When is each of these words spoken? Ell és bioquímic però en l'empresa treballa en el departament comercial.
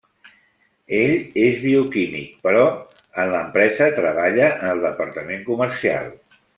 Ell 0.99 1.13
és 1.49 1.59
bioquímic 1.65 2.33
però 2.47 2.65
en 2.95 3.31
l'empresa 3.35 3.93
treballa 4.01 4.51
en 4.59 4.75
el 4.75 4.85
departament 4.91 5.49
comercial. 5.55 6.15